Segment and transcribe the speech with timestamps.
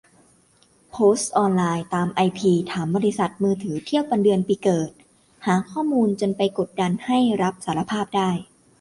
[0.91, 4.91] โพสต์ออนไลน์ ตามไอพี ถามบริษัทมือถือเทียบวันเดือนปีเกิด
[5.45, 8.29] หาข้อมูลจนไปกดดันให้รับสารภาพได้